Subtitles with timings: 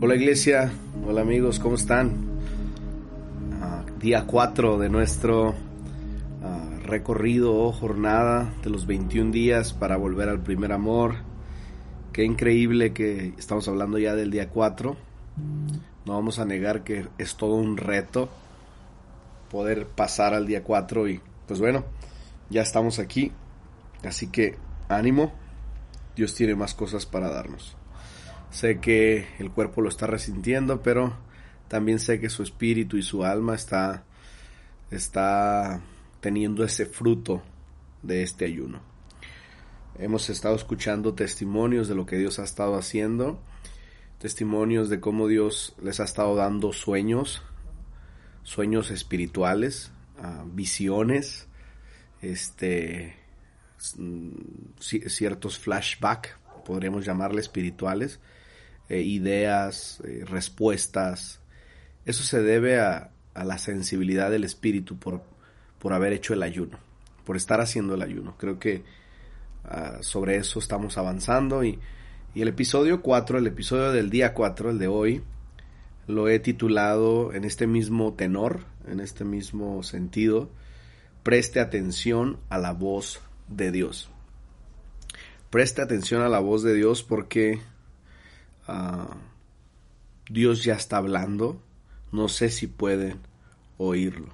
[0.00, 0.70] Hola iglesia,
[1.04, 2.12] hola amigos, ¿cómo están?
[3.60, 5.56] Ah, día 4 de nuestro
[6.40, 11.16] ah, recorrido o jornada de los 21 días para volver al primer amor.
[12.12, 14.96] Qué increíble que estamos hablando ya del día 4.
[16.06, 18.28] No vamos a negar que es todo un reto
[19.50, 21.84] poder pasar al día 4 y pues bueno,
[22.50, 23.32] ya estamos aquí.
[24.04, 25.32] Así que ánimo,
[26.14, 27.77] Dios tiene más cosas para darnos.
[28.50, 31.16] Sé que el cuerpo lo está resintiendo, pero
[31.68, 34.04] también sé que su espíritu y su alma está,
[34.90, 35.80] está
[36.20, 37.42] teniendo ese fruto
[38.02, 38.80] de este ayuno.
[39.98, 43.40] Hemos estado escuchando testimonios de lo que Dios ha estado haciendo,
[44.18, 47.42] testimonios de cómo Dios les ha estado dando sueños,
[48.44, 51.48] sueños espirituales, ah, visiones,
[52.22, 53.16] este,
[53.96, 54.30] mm,
[54.78, 56.30] ciertos flashbacks,
[56.64, 58.20] podríamos llamarle espirituales,
[58.88, 61.40] eh, ideas, eh, respuestas.
[62.04, 65.22] Eso se debe a, la sensibilidad del espíritu por,
[65.78, 66.76] por haber hecho el ayuno,
[67.24, 68.36] por estar haciendo el ayuno.
[68.36, 68.82] Creo que
[69.64, 71.78] ah, sobre eso estamos avanzando y,
[72.34, 75.22] y el episodio 4, el episodio del día 4, el de hoy,
[76.08, 80.50] lo he titulado en este mismo tenor, en este mismo sentido,
[81.22, 84.10] preste atención a la voz de Dios.
[85.50, 87.60] Preste atención a la voz de Dios porque
[88.68, 89.16] Ah,
[90.28, 91.62] Dios ya está hablando,
[92.12, 93.18] no sé si pueden
[93.78, 94.28] oírlo.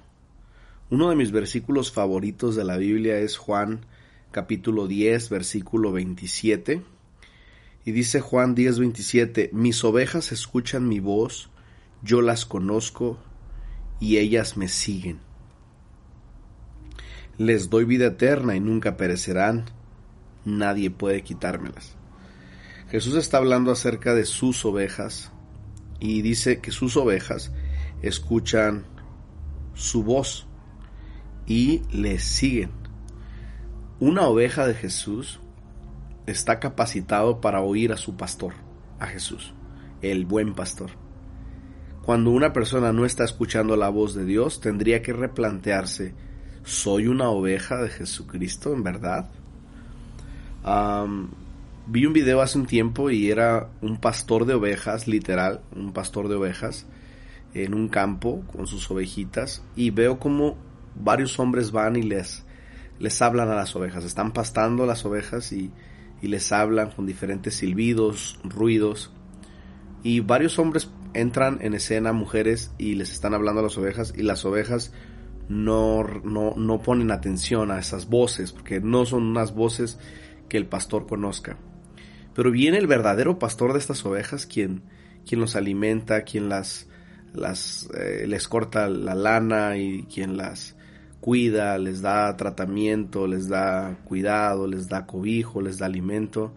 [0.89, 3.85] Uno de mis versículos favoritos de la Biblia es Juan
[4.31, 6.81] capítulo 10, versículo 27.
[7.85, 11.49] Y dice Juan 10, 27, mis ovejas escuchan mi voz,
[12.03, 13.17] yo las conozco
[14.01, 15.19] y ellas me siguen.
[17.37, 19.63] Les doy vida eterna y nunca perecerán,
[20.43, 21.95] nadie puede quitármelas.
[22.89, 25.31] Jesús está hablando acerca de sus ovejas
[25.99, 27.51] y dice que sus ovejas
[28.01, 28.85] escuchan
[29.73, 30.47] su voz
[31.47, 32.71] y le siguen.
[33.99, 35.39] Una oveja de Jesús
[36.27, 38.53] está capacitado para oír a su pastor,
[38.99, 39.53] a Jesús,
[40.01, 40.91] el buen pastor.
[42.03, 46.13] Cuando una persona no está escuchando la voz de Dios, tendría que replantearse,
[46.63, 49.31] ¿soy una oveja de Jesucristo en verdad?
[51.87, 56.29] Vi un video hace un tiempo y era un pastor de ovejas, literal, un pastor
[56.29, 56.87] de ovejas,
[57.53, 60.57] en un campo con sus ovejitas y veo como
[60.95, 62.43] varios hombres van y les,
[62.97, 64.03] les hablan a las ovejas.
[64.03, 65.71] Están pastando las ovejas y,
[66.23, 69.13] y les hablan con diferentes silbidos, ruidos.
[70.01, 74.23] Y varios hombres entran en escena, mujeres, y les están hablando a las ovejas y
[74.23, 74.91] las ovejas
[75.49, 79.99] no, no, no ponen atención a esas voces porque no son unas voces
[80.49, 81.59] que el pastor conozca.
[82.35, 84.83] Pero viene el verdadero pastor de estas ovejas, quien,
[85.25, 86.87] quien los alimenta, quien las,
[87.97, 90.75] eh, les corta la lana y quien las
[91.21, 96.53] cuida, les da tratamiento, les da cuidado, les da cobijo, les da alimento.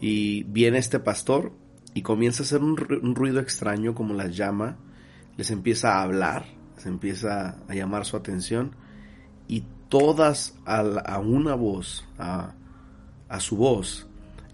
[0.00, 1.52] Y viene este pastor
[1.92, 2.76] y comienza a hacer un,
[3.14, 4.78] ruido extraño como las llama,
[5.36, 8.74] les empieza a hablar, les empieza a llamar su atención
[9.48, 12.54] y todas a, una voz, a,
[13.28, 14.09] a su voz,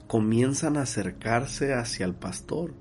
[0.07, 2.75] comienzan a acercarse hacia el pastor.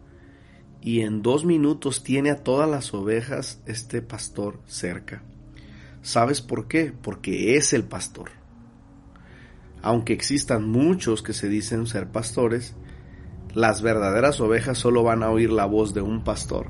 [0.81, 5.24] Y en dos minutos tiene a todas las ovejas este pastor cerca.
[6.02, 6.94] ¿Sabes por qué?
[7.02, 8.30] Porque es el pastor.
[9.81, 12.75] Aunque existan muchos que se dicen ser pastores,
[13.53, 16.68] las verdaderas ovejas solo van a oír la voz de un pastor.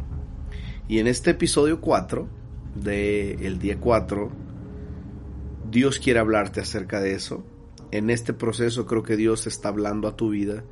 [0.88, 2.30] Y en este episodio 4,
[2.76, 4.32] del el día 4,
[5.70, 7.44] Dios quiere hablarte acerca de eso
[7.92, 10.64] en este proceso creo que Dios está hablando a tu vida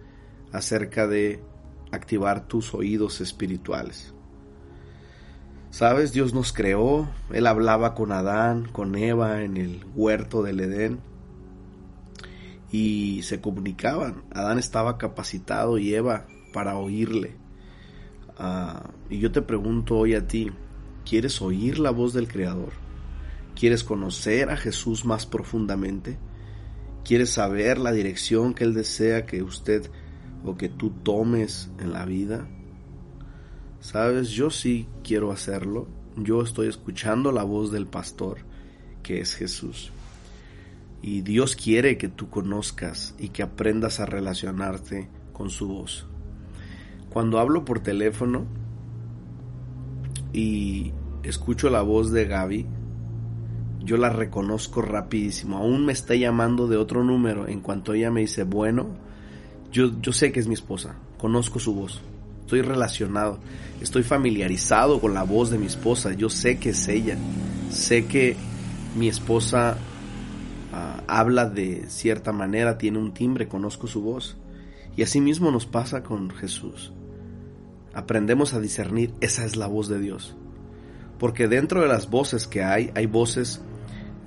[0.51, 1.43] acerca de
[1.91, 4.13] activar tus oídos espirituales.
[5.69, 10.99] Sabes, Dios nos creó, Él hablaba con Adán, con Eva en el huerto del Edén
[12.71, 14.23] y se comunicaban.
[14.31, 17.35] Adán estaba capacitado y Eva para oírle.
[18.37, 20.51] Ah, y yo te pregunto hoy a ti,
[21.07, 22.73] ¿quieres oír la voz del Creador?
[23.55, 26.17] ¿Quieres conocer a Jesús más profundamente?
[27.03, 29.89] Quiere saber la dirección que Él desea que usted
[30.45, 32.47] o que tú tomes en la vida.
[33.79, 35.87] Sabes, yo sí quiero hacerlo.
[36.15, 38.39] Yo estoy escuchando la voz del pastor,
[39.01, 39.91] que es Jesús.
[41.01, 46.07] Y Dios quiere que tú conozcas y que aprendas a relacionarte con su voz.
[47.09, 48.45] Cuando hablo por teléfono
[50.31, 52.65] y escucho la voz de Gaby,
[53.83, 55.57] yo la reconozco rapidísimo.
[55.57, 57.47] Aún me está llamando de otro número.
[57.47, 58.87] En cuanto ella me dice, bueno,
[59.71, 60.95] yo, yo sé que es mi esposa.
[61.17, 62.01] Conozco su voz.
[62.41, 63.39] estoy relacionado,
[63.81, 67.17] estoy familiarizado con la voz de mi esposa, yo sé que es ella,
[67.71, 68.35] sé que
[68.97, 69.77] mi esposa
[70.71, 74.37] ah, habla de cierta manera, tiene un timbre, conozco su voz.
[74.95, 76.93] Y así mismo nos pasa con Jesús.
[77.93, 80.35] Aprendemos a discernir, esa es la voz de Dios.
[81.17, 83.61] Porque dentro de las voces que hay, hay voces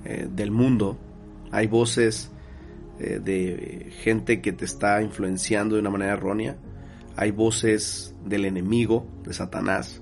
[0.05, 0.97] eh, del mundo,
[1.51, 2.31] hay voces
[2.99, 6.57] eh, de gente que te está influenciando de una manera errónea,
[7.15, 10.01] hay voces del enemigo, de Satanás,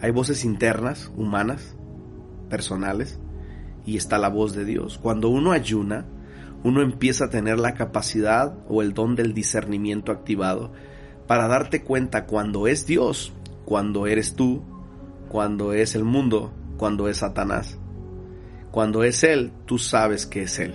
[0.00, 1.76] hay voces internas, humanas,
[2.48, 3.18] personales,
[3.86, 4.98] y está la voz de Dios.
[5.02, 6.06] Cuando uno ayuna,
[6.62, 10.72] uno empieza a tener la capacidad o el don del discernimiento activado
[11.26, 13.32] para darte cuenta cuando es Dios,
[13.64, 14.62] cuando eres tú,
[15.28, 17.78] cuando es el mundo, cuando es Satanás.
[18.74, 20.74] Cuando es Él, tú sabes que es Él.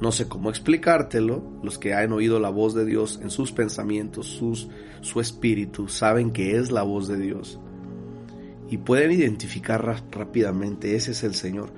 [0.00, 4.26] No sé cómo explicártelo, los que han oído la voz de Dios en sus pensamientos,
[4.26, 4.68] sus,
[5.00, 7.60] su espíritu, saben que es la voz de Dios.
[8.68, 11.70] Y pueden identificar rápidamente, ese es el Señor.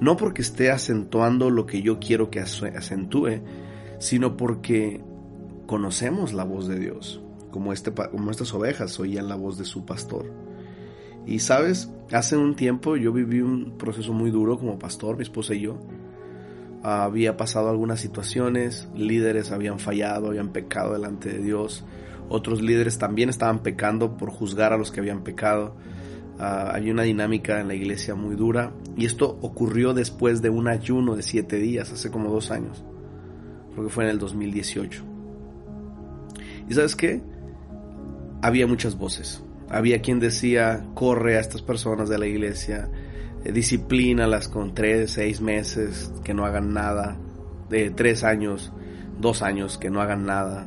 [0.00, 3.40] No porque esté acentuando lo que yo quiero que acentúe,
[3.98, 5.02] sino porque
[5.66, 7.20] conocemos la voz de Dios,
[7.50, 10.49] como, este, como estas ovejas oían la voz de su pastor.
[11.26, 15.54] Y sabes, hace un tiempo yo viví un proceso muy duro como pastor, mi esposa
[15.54, 15.78] y yo.
[16.82, 21.84] Había pasado algunas situaciones, líderes habían fallado, habían pecado delante de Dios.
[22.28, 25.76] Otros líderes también estaban pecando por juzgar a los que habían pecado.
[26.38, 30.68] Uh, había una dinámica en la iglesia muy dura y esto ocurrió después de un
[30.68, 32.82] ayuno de siete días, hace como dos años.
[33.72, 35.04] Creo que fue en el 2018.
[36.66, 37.20] ¿Y sabes qué?
[38.40, 42.88] Había muchas voces había quien decía, corre a estas personas de la iglesia,
[43.44, 47.16] eh, disciplínalas con tres, seis meses, que no hagan nada,
[47.68, 48.72] de tres años,
[49.20, 50.66] dos años, que no hagan nada,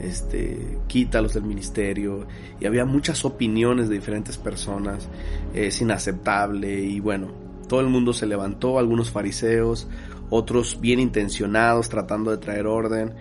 [0.00, 2.26] este, quítalos del ministerio.
[2.58, 5.08] Y había muchas opiniones de diferentes personas,
[5.52, 7.30] es inaceptable y bueno,
[7.68, 9.88] todo el mundo se levantó, algunos fariseos,
[10.30, 13.14] otros bien intencionados tratando de traer orden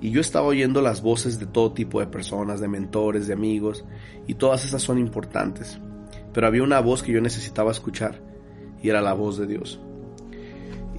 [0.00, 3.84] y yo estaba oyendo las voces de todo tipo de personas, de mentores, de amigos,
[4.26, 5.78] y todas esas son importantes.
[6.32, 8.20] Pero había una voz que yo necesitaba escuchar,
[8.82, 9.80] y era la voz de Dios.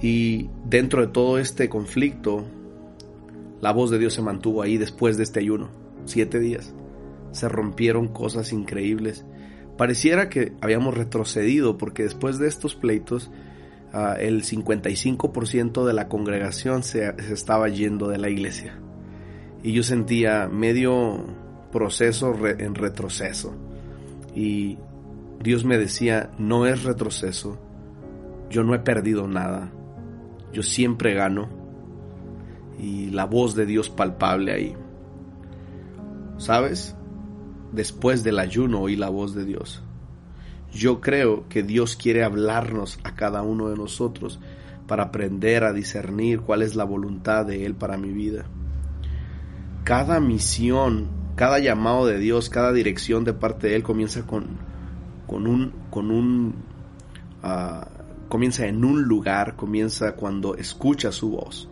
[0.02, 2.44] Y dentro de todo este conflicto,
[3.60, 5.70] la voz de Dios se mantuvo ahí después de este ayuno,
[6.04, 6.74] siete días.
[7.30, 9.24] Se rompieron cosas increíbles.
[9.76, 13.30] Pareciera que habíamos retrocedido porque después de estos pleitos,
[13.92, 18.80] uh, el 55% de la congregación se, se estaba yendo de la iglesia
[19.62, 21.24] y yo sentía medio
[21.72, 23.54] proceso en retroceso.
[24.34, 24.78] Y
[25.42, 27.58] Dios me decía, no es retroceso,
[28.50, 29.70] yo no he perdido nada,
[30.52, 31.48] yo siempre gano.
[32.78, 34.76] Y la voz de Dios palpable ahí.
[36.36, 36.94] ¿Sabes?
[37.72, 39.82] Después del ayuno oí la voz de Dios.
[40.72, 44.38] Yo creo que Dios quiere hablarnos a cada uno de nosotros
[44.86, 48.46] para aprender a discernir cuál es la voluntad de Él para mi vida
[49.88, 54.58] cada misión, cada llamado de Dios, cada dirección de parte de Él comienza con,
[55.26, 56.56] con un, con un,
[57.42, 57.88] ah,
[58.28, 61.70] comienza en un lugar, comienza cuando escuchas su voz.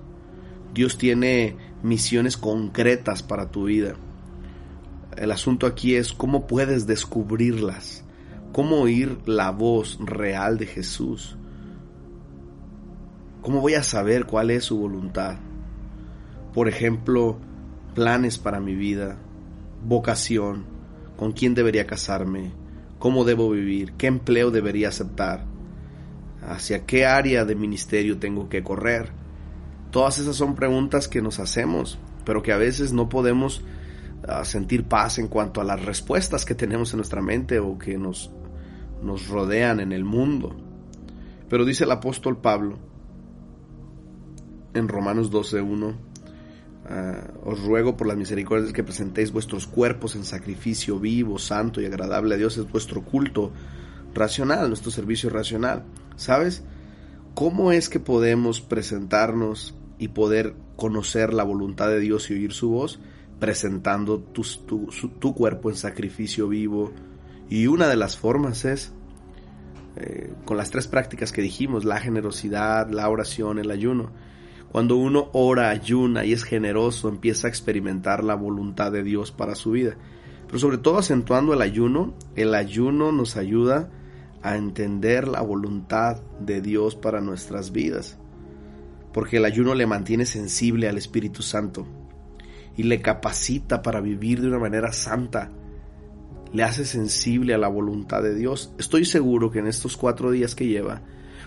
[0.73, 3.97] Dios tiene misiones concretas para tu vida.
[5.19, 8.03] El asunto aquí es cómo puedes descubrirlas,
[8.51, 11.37] cómo oír la voz real de Jesús.
[13.43, 15.37] ¿Cómo voy a saber cuál es su voluntad?
[16.55, 17.39] Por ejemplo,
[17.97, 19.17] planes para mi vida,
[19.83, 20.67] vocación,
[21.17, 22.53] con quién debería casarme,
[22.99, 25.47] cómo debo vivir, qué empleo debería aceptar,
[26.47, 29.13] hacia qué área de ministerio tengo que correr.
[29.91, 33.65] Todas esas son preguntas que nos hacemos, pero que a veces no podemos
[34.29, 37.97] ah, sentir paz en cuanto a las respuestas que tenemos en nuestra mente o que
[37.97, 38.31] nos,
[39.03, 40.55] nos rodean en el mundo.
[41.49, 42.79] Pero dice el apóstol Pablo
[44.75, 45.95] en Romanos 12.1,
[46.89, 51.87] Ah, os ruego por las misericordias que presentéis vuestros cuerpos en sacrificio vivo, santo y
[51.87, 53.51] agradable a Dios, es vuestro culto
[54.15, 55.83] racional, nuestro servicio racional.
[56.15, 56.63] ¿Sabes?
[57.35, 62.71] ¿Cómo es que podemos presentarnos y poder conocer la voluntad de Dios y oír su
[62.71, 63.01] voz?
[63.41, 66.93] Presentando tu, cuerpo en sacrificio vivo.
[67.51, 68.93] Y una de las formas es
[69.97, 74.13] eh, con las tres prácticas que dijimos, la generosidad, la oración, el ayuno.
[74.77, 79.55] Cuando uno ora, ayuna y es generoso, empieza a experimentar la voluntad de Dios para
[79.55, 79.97] su vida.
[80.47, 83.89] Pero sobre todo acentuando el ayuno, el ayuno nos ayuda
[84.43, 88.19] a entender la voluntad de Dios para nuestras vidas.
[89.15, 91.87] Porque el ayuno le mantiene sensible al Espíritu Santo
[92.77, 95.53] y le capacita para vivir de una manera santa
[96.53, 98.75] le hace sensible a la voluntad de Dios.
[98.77, 101.01] Estoy seguro que en estos cuatro días que lleva,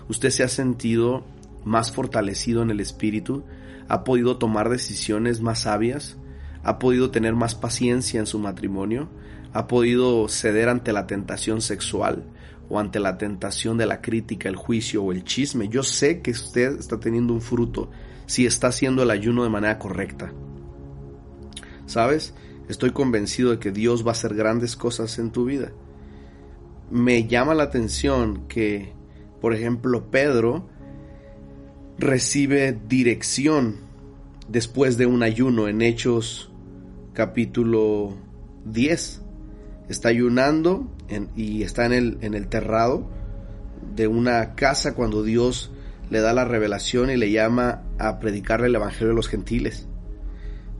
[0.08, 1.22] usted se ha sentido
[1.64, 3.44] más fortalecido en el espíritu,
[3.88, 6.16] ha podido tomar decisiones más sabias,
[6.62, 9.08] ha podido tener más paciencia en su matrimonio,
[9.52, 12.24] ha podido ceder ante la tentación sexual
[12.68, 15.68] o ante la tentación de la crítica, el juicio o el chisme.
[15.68, 17.90] Yo sé que usted está teniendo un fruto
[18.26, 20.32] si está haciendo el ayuno de manera correcta.
[21.86, 22.32] ¿Sabes?
[22.68, 25.72] Estoy convencido de que Dios va a hacer grandes cosas en tu vida.
[26.88, 28.92] Me llama la atención que,
[29.40, 30.68] por ejemplo, Pedro
[32.00, 33.76] recibe dirección
[34.48, 36.50] después de un ayuno en Hechos
[37.12, 38.16] capítulo
[38.64, 39.20] 10.
[39.90, 40.90] Está ayunando
[41.36, 43.10] y está en el, en el terrado
[43.94, 45.72] de una casa cuando Dios
[46.08, 49.86] le da la revelación y le llama a predicarle el Evangelio de los gentiles.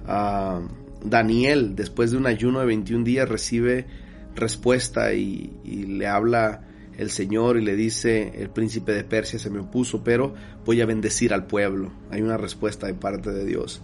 [0.06, 0.62] Ah,
[1.04, 3.86] Daniel, después de un ayuno de 21 días, recibe
[4.34, 6.62] respuesta y, le habla
[6.97, 10.87] el Señor y le dice, el príncipe de Persia se me opuso, pero voy a
[10.87, 11.92] bendecir al pueblo.
[12.11, 13.82] Hay una respuesta de parte de Dios.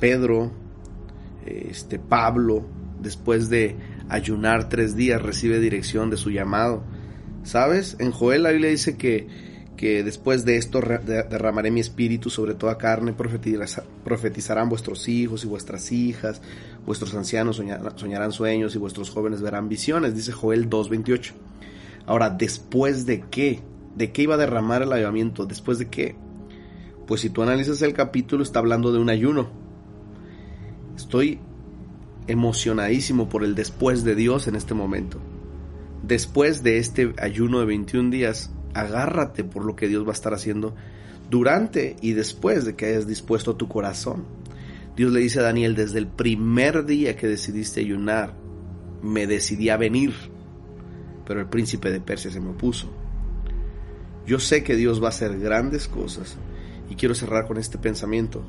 [0.00, 0.52] Pedro,
[1.46, 2.66] este, Pablo,
[3.00, 3.76] después de
[4.08, 6.82] ayunar tres días, recibe dirección de su llamado.
[7.44, 7.96] ¿Sabes?
[7.98, 9.28] En Joel la Biblia dice que
[9.78, 15.92] que después de esto derramaré mi espíritu sobre toda carne, profetizarán vuestros hijos y vuestras
[15.92, 16.42] hijas,
[16.84, 17.62] vuestros ancianos
[17.94, 21.32] soñarán sueños y vuestros jóvenes verán visiones, dice Joel 2.28.
[22.06, 23.62] Ahora, ¿después de qué?
[23.94, 25.46] ¿De qué iba a derramar el avivamiento?
[25.46, 26.16] ¿Después de qué?
[27.06, 29.48] Pues si tú analizas el capítulo, está hablando de un ayuno.
[30.96, 31.38] Estoy
[32.26, 35.20] emocionadísimo por el después de Dios en este momento.
[36.02, 40.34] Después de este ayuno de 21 días, agárrate por lo que Dios va a estar
[40.34, 40.74] haciendo
[41.30, 44.24] durante y después de que hayas dispuesto tu corazón.
[44.96, 48.34] Dios le dice a Daniel, desde el primer día que decidiste ayunar,
[49.02, 50.12] me decidí a venir,
[51.24, 52.90] pero el príncipe de Persia se me opuso.
[54.26, 56.36] Yo sé que Dios va a hacer grandes cosas
[56.90, 58.44] y quiero cerrar con este pensamiento.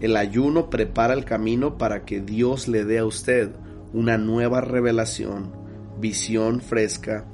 [0.00, 3.50] El ayuno prepara el camino para que Dios le dé a usted
[3.92, 5.52] una nueva revelación,
[6.00, 7.26] visión fresca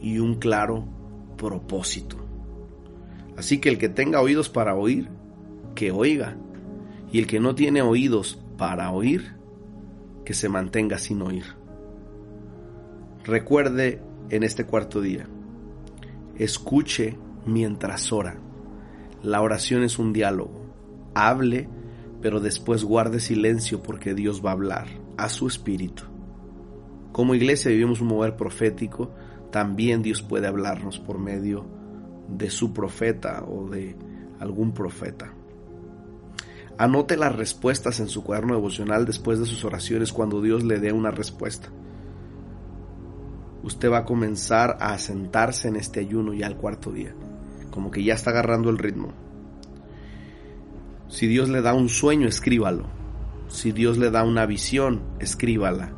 [0.00, 0.95] y un claro
[1.36, 2.16] propósito.
[3.36, 5.08] Así que el que tenga oídos para oír,
[5.74, 6.36] que oiga.
[7.12, 9.36] Y el que no tiene oídos para oír,
[10.24, 11.44] que se mantenga sin oír.
[13.24, 15.28] Recuerde en este cuarto día,
[16.36, 18.38] escuche mientras ora.
[19.22, 20.66] La oración es un diálogo.
[21.14, 21.68] Hable,
[22.20, 26.04] pero después guarde silencio porque Dios va a hablar a su espíritu.
[27.12, 29.14] Como iglesia vivimos un mover profético
[29.50, 31.66] también Dios puede hablarnos por medio
[32.28, 33.96] de su profeta o de
[34.40, 35.32] algún profeta.
[36.78, 40.92] Anote las respuestas en su cuaderno devocional después de sus oraciones cuando Dios le dé
[40.92, 41.68] una respuesta.
[43.62, 47.14] Usted va a comenzar a sentarse en este ayuno ya al cuarto día,
[47.70, 49.12] como que ya está agarrando el ritmo.
[51.08, 52.84] Si Dios le da un sueño, escríbalo.
[53.48, 55.92] Si Dios le da una visión, escríbala.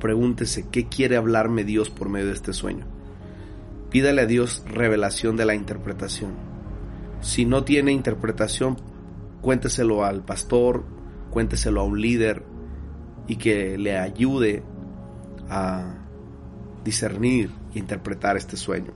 [0.00, 2.86] Pregúntese qué quiere hablarme Dios por medio de este sueño.
[3.90, 6.32] Pídale a Dios revelación de la interpretación.
[7.20, 8.76] Si no tiene interpretación,
[9.40, 10.84] cuénteselo al pastor,
[11.30, 12.44] cuénteselo a un líder
[13.26, 14.62] y que le ayude
[15.48, 15.94] a
[16.84, 18.92] discernir e interpretar este sueño.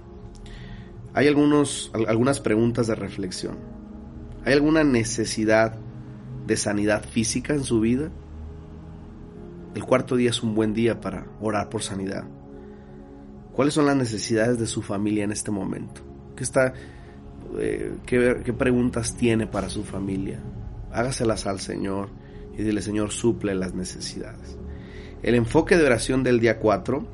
[1.14, 3.59] Hay algunos, algunas preguntas de reflexión.
[4.44, 5.78] ¿Hay alguna necesidad
[6.47, 8.11] de sanidad física en su vida?
[9.75, 12.25] El cuarto día es un buen día para orar por sanidad.
[13.52, 16.02] ¿Cuáles son las necesidades de su familia en este momento?
[16.37, 16.75] ¿Qué, está,
[17.59, 20.41] eh, qué, preguntas tiene para su familia?
[20.91, 22.09] Hágaselas al Señor
[22.57, 24.59] y dile, Señor, suple las necesidades.
[25.23, 27.07] El enfoque de oración del día 4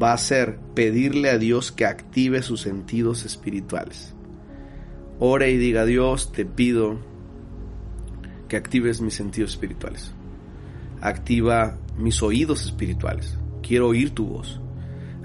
[0.00, 4.14] va a ser pedirle a Dios que active sus sentidos espirituales.
[5.18, 6.98] Ore y diga, Dios, te pido
[8.48, 10.12] que actives mis sentidos espirituales.
[11.00, 13.38] Activa mis oídos espirituales.
[13.62, 14.60] Quiero oír tu voz.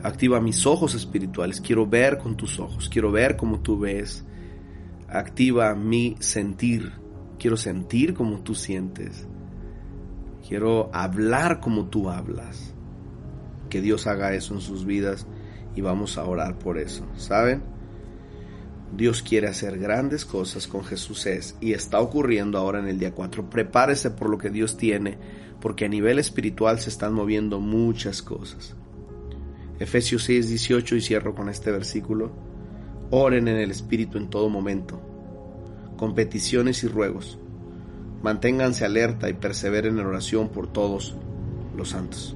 [0.04, 1.60] Activa mis ojos espirituales.
[1.62, 2.90] Quiero ver con tus ojos.
[2.90, 4.26] Quiero ver como tú ves.
[5.08, 6.92] Activa mi sentir.
[7.40, 9.28] Quiero sentir como tú sientes.
[10.48, 12.74] Quiero hablar como tú hablas.
[13.70, 15.28] Que Dios haga eso en sus vidas
[15.76, 17.06] y vamos a orar por eso.
[17.16, 17.77] ¿Saben?
[18.96, 23.14] Dios quiere hacer grandes cosas con Jesús es y está ocurriendo ahora en el día
[23.14, 23.50] 4.
[23.50, 25.18] Prepárese por lo que Dios tiene,
[25.60, 28.76] porque a nivel espiritual se están moviendo muchas cosas.
[29.80, 32.32] Efesios 6, 18 y cierro con este versículo.
[33.12, 35.02] Oren en el Espíritu en todo momento,
[35.98, 37.38] con peticiones y ruegos.
[38.24, 41.16] Manténganse alerta y perseveren en oración por todos
[41.76, 42.36] los santos.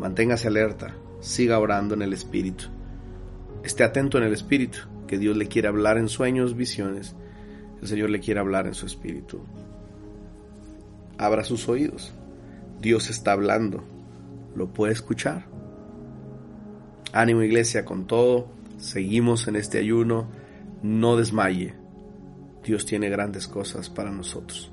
[0.00, 2.64] Manténgase alerta, siga orando en el Espíritu.
[3.62, 4.78] Esté atento en el Espíritu,
[5.10, 7.16] que Dios le quiere hablar en sueños, visiones.
[7.82, 9.40] El Señor le quiere hablar en su Espíritu.
[11.18, 12.12] Abra sus oídos.
[12.80, 13.82] Dios está hablando.
[14.54, 15.46] ¿Lo puede escuchar?
[17.12, 18.52] Ánimo iglesia con todo.
[18.78, 20.28] Seguimos en este ayuno.
[20.84, 21.74] No desmaye.
[22.64, 24.70] Dios tiene grandes cosas para nosotros.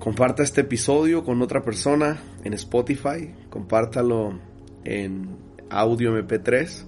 [0.00, 3.32] Comparta este episodio con otra persona en Spotify.
[3.48, 4.40] Compártalo
[4.82, 5.28] en
[5.70, 6.84] audio MP3.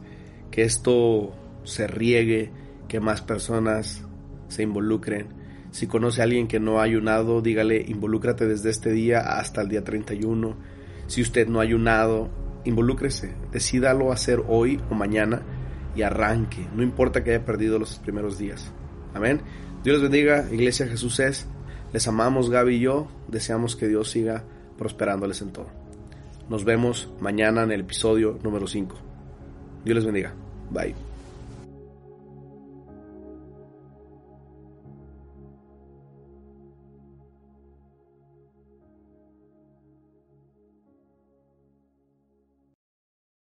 [0.51, 2.51] Que esto se riegue,
[2.89, 4.05] que más personas
[4.49, 5.29] se involucren.
[5.71, 9.69] Si conoce a alguien que no ha ayunado, dígale, involúcrate desde este día hasta el
[9.69, 10.57] día 31.
[11.07, 12.29] Si usted no ha ayunado,
[12.65, 15.43] involúcrese, decídalo hacer hoy o mañana
[15.97, 18.73] y arranque, no importa que haya perdido los primeros días.
[19.15, 19.41] Amén.
[19.83, 21.49] Dios les bendiga, Iglesia Jesús es.
[21.93, 24.45] Les amamos Gaby y yo, deseamos que Dios siga
[24.79, 25.69] prosperándoles en todo.
[26.49, 28.97] Nos vemos mañana en el episodio número 5.
[29.85, 30.35] Dios les bendiga.
[30.71, 31.12] Bye.